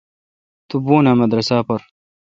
تو 0.67 0.75
بھوں 0.85 1.01
اں 1.09 1.15
مدرسہ 1.21 1.57
پر۔ 1.67 1.79